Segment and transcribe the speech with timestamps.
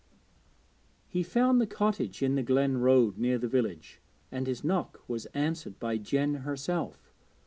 [1.07, 5.27] He found the cottage in the glen road near the village, and his knock was
[5.27, 7.13] answered by Jen herself.